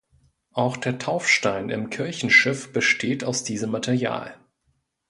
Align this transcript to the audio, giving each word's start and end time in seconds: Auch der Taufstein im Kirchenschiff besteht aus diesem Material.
Auch 0.53 0.77
der 0.77 0.97
Taufstein 0.97 1.69
im 1.69 1.91
Kirchenschiff 1.91 2.73
besteht 2.73 3.23
aus 3.23 3.43
diesem 3.43 3.69
Material. 3.69 4.35